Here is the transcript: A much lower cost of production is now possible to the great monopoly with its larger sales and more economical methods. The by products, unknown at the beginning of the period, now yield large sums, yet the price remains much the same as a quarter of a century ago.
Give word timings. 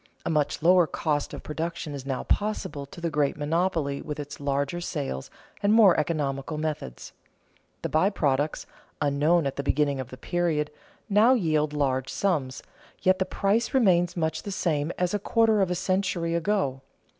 A 0.25 0.31
much 0.31 0.63
lower 0.63 0.87
cost 0.87 1.31
of 1.31 1.43
production 1.43 1.93
is 1.93 2.07
now 2.07 2.23
possible 2.23 2.87
to 2.87 2.99
the 2.99 3.11
great 3.11 3.37
monopoly 3.37 4.01
with 4.01 4.19
its 4.19 4.39
larger 4.39 4.81
sales 4.81 5.29
and 5.61 5.71
more 5.71 5.95
economical 5.95 6.57
methods. 6.57 7.13
The 7.83 7.89
by 7.89 8.09
products, 8.09 8.65
unknown 8.99 9.45
at 9.45 9.57
the 9.57 9.61
beginning 9.63 9.99
of 9.99 10.09
the 10.09 10.17
period, 10.17 10.71
now 11.07 11.33
yield 11.35 11.71
large 11.71 12.09
sums, 12.11 12.63
yet 13.03 13.19
the 13.19 13.25
price 13.25 13.75
remains 13.75 14.17
much 14.17 14.41
the 14.41 14.49
same 14.49 14.91
as 14.97 15.13
a 15.13 15.19
quarter 15.19 15.61
of 15.61 15.69
a 15.69 15.75
century 15.75 16.33
ago. 16.33 16.81